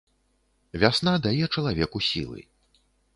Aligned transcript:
Вясна 0.83 1.13
дае 1.25 1.45
чалавеку 1.57 1.97
сілы. 2.09 2.41